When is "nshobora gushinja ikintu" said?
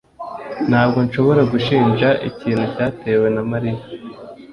1.07-2.63